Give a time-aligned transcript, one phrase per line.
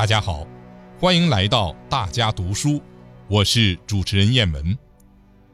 [0.00, 0.46] 大家好，
[0.98, 2.80] 欢迎来到大家读书，
[3.28, 4.78] 我是主持人燕文。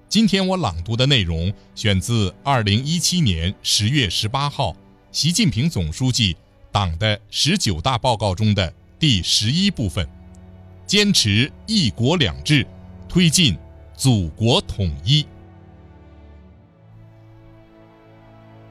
[0.09, 4.77] 今天我朗读的内容选自二零一七年十月十八号
[5.11, 6.37] 习近平总书记
[6.71, 10.09] 党的十九大报告中的第十一部分：
[10.87, 12.65] 坚持“一国两制”，
[13.11, 13.59] 推进
[13.97, 15.27] 祖国统一。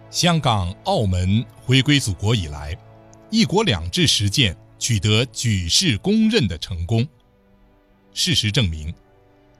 [0.09, 2.73] 香港、澳门回归祖国以来
[3.29, 7.07] ，“一国两制”实践取得举世公认的成功。
[8.13, 8.93] 事实证明，“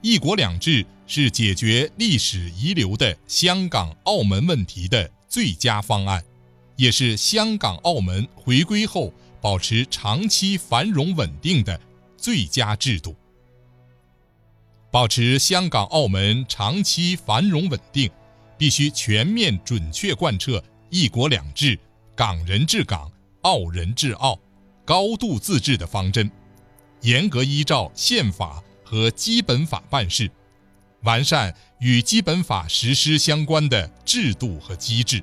[0.01, 6.23] 一国两制”是解决历史遗留的香港、澳门问题的最佳方案，
[6.75, 11.79] 也是香港、澳门回归后保持长期繁荣稳定的
[12.17, 13.15] 最佳制度。
[14.91, 18.09] 保持香港、澳门长期繁荣稳定。
[18.57, 21.77] 必须全面准确贯彻“一国两制”、
[22.15, 23.11] “港人治港、
[23.41, 24.39] 澳人治澳”、
[24.85, 26.31] 高度自治的方针，
[27.01, 30.31] 严格依照宪法和基本法办事，
[31.01, 35.21] 完善与基本法实施相关的制度和机制。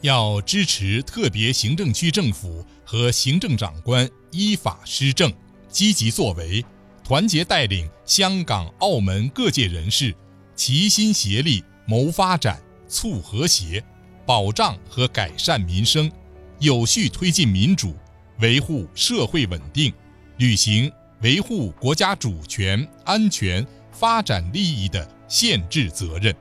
[0.00, 5.32] 要支持特别行政区政府和行政长官依法施政、
[5.68, 6.64] 积极作为，
[7.02, 10.14] 团结带领香港、澳门各界人士
[10.54, 11.62] 齐心协力。
[11.86, 13.84] 谋发展、促和谐、
[14.24, 16.10] 保障和改善民生，
[16.58, 17.94] 有序推进民主，
[18.40, 19.92] 维护社会稳定，
[20.38, 20.90] 履行
[21.22, 26.34] 维护国家主权、安全、发展利益的宪制责任。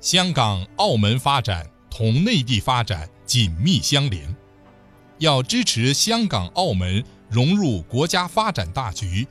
[0.00, 4.34] 香港、澳门发展同内地发展紧密相连，
[5.18, 9.26] 要支持香港、澳门融入国家发展大局，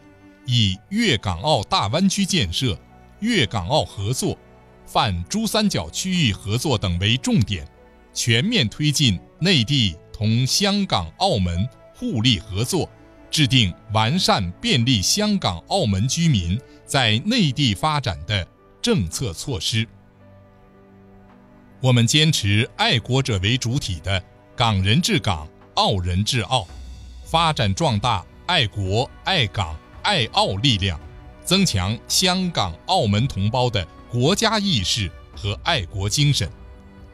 [0.46, 2.80] 以粤港澳大湾区建设、
[3.20, 4.38] 粤港澳合作。
[4.86, 7.66] 泛珠三角区域合作等为重点，
[8.14, 12.88] 全面推进内地同香港、澳门互利合作，
[13.32, 18.48] 制定完善便利香港、澳门居民在内地发展的
[18.84, 19.88] 政策措施。
[21.82, 24.24] 我们坚持爱国者为主体的
[24.56, 26.68] “港人治港、澳人治澳”，
[27.26, 31.00] 发展壮大爱国、爱港、爱澳力量，
[31.44, 33.84] 增强香港、澳门同胞的。
[34.12, 36.48] 国家意识和爱国精神，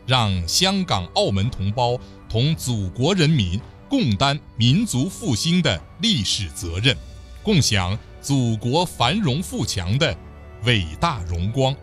[0.05, 1.97] 让香港、澳门同胞
[2.29, 6.95] 同祖国人民共担民族复兴的历史责任，
[7.43, 10.15] 共享祖国繁荣富强的
[10.63, 11.75] 伟大荣光。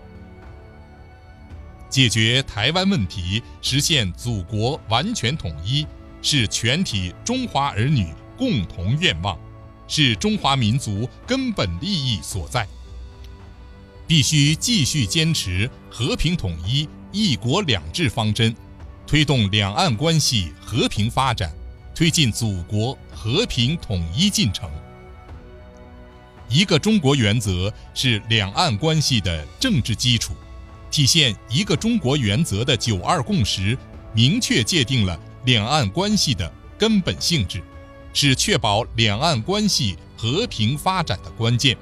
[1.89, 5.87] 解决台湾问题，实现祖国完全统一，
[6.21, 9.39] 是全体中华儿女共同愿望，
[9.87, 12.67] 是中华民族根本利益所在。
[14.07, 18.55] 必须继续坚持和平统一、一国两制方针，
[19.07, 21.53] 推动两岸关系和平发展，
[21.95, 24.71] 推进祖国和平统一进程。
[26.49, 30.35] 一个中国原则是两岸关系的政治基础，
[30.91, 33.77] 体现一个中国原则的“九二共识”
[34.15, 37.63] 明确界定了两岸关系的根本性质，
[38.13, 41.77] 是确保两岸关系和平发展的关键。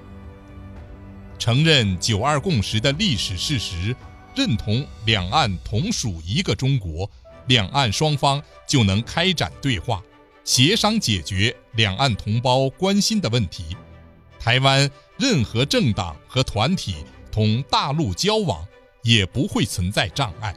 [1.39, 3.95] 承认“九二共识”的历史事实，
[4.35, 7.11] 认同两岸同属一个中国，
[7.47, 10.03] 两岸双方就能开展对话，
[10.45, 13.77] 协商解决两岸同胞关心的问题。
[14.39, 16.97] 台湾任何政党和团体
[17.31, 18.67] 同大陆交往
[19.03, 20.55] 也不会存在障碍。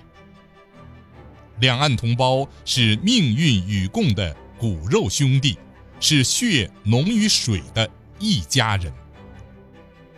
[1.59, 5.57] 两岸同胞是命运与共的骨肉兄弟，
[5.99, 8.91] 是血浓于水的一家人。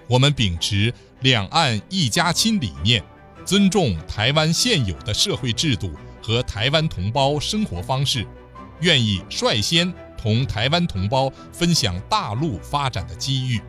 [0.07, 3.03] 我们秉持“两岸一家亲”理念，
[3.47, 5.90] 尊重台湾现有的社会制度
[6.22, 8.28] 和台湾同胞生活方式，
[8.81, 13.62] 愿意率先同台湾同胞分享大陆发展的机遇。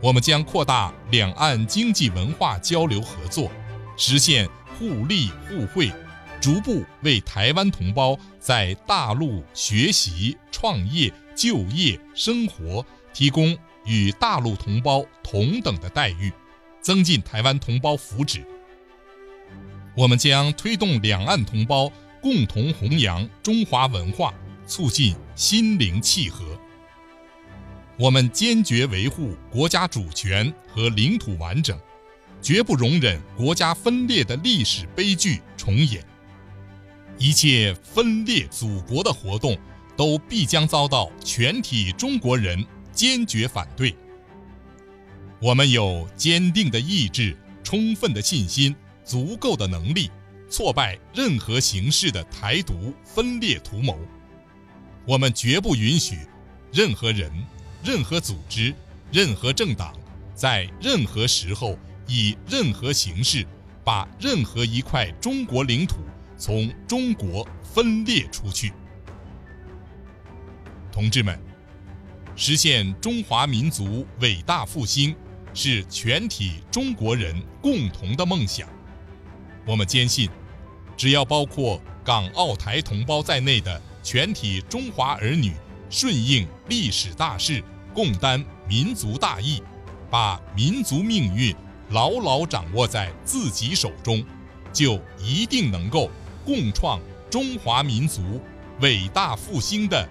[0.00, 3.50] 我们将扩大两岸经济文化交流合作，
[3.96, 5.90] 实现互利互惠，
[6.40, 13.58] 逐步为台湾同胞在大陆学习、创业、就业、生活提供。
[13.84, 16.30] 与大陆同胞同等的待遇，
[16.82, 18.44] 增进台湾同胞福祉。
[19.98, 21.90] 我们将推动两岸同胞
[22.22, 24.32] 共同弘扬中华文化，
[24.64, 26.56] 促进心灵契合。
[27.98, 31.76] 我们坚决维护国家主权和领土完整，
[32.40, 36.00] 绝不容忍国家分裂的历史悲剧重演。
[37.18, 39.58] 一切分裂祖国的活动，
[39.96, 42.64] 都必将遭到全体中国人。
[42.92, 43.94] 坚决反对。
[45.40, 48.74] 我们有坚定的意志、充分的信心、
[49.08, 50.10] 足够的能力，
[50.50, 53.98] 挫败任何形式的台独分裂图谋。
[55.06, 56.18] 我们绝不允许
[56.70, 57.32] 任何人、
[57.82, 58.74] 任何组织、
[59.10, 59.94] 任何政党
[60.34, 63.46] 在任何时候以任何形式
[63.82, 65.96] 把任何一块中国领土
[66.36, 68.74] 从中国分裂出去。
[70.92, 71.40] 同志们，
[72.36, 75.16] 实现中华民族伟大复兴
[75.54, 78.68] 是全体中国人共同的梦想。
[79.68, 80.30] 我们坚信，
[80.96, 85.52] 只要包括港澳台同胞在内的全体中华儿女
[85.90, 87.62] 顺应历史大势，
[87.92, 89.62] 共担民族大义，
[90.08, 91.54] 把民族命运
[91.90, 94.24] 牢牢掌握在自己手中，
[94.72, 96.10] 就一定能够
[96.46, 96.98] 共创
[97.28, 98.40] 中华民族
[98.80, 100.08] 伟大复兴的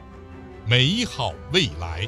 [0.68, 2.08] 美好未来。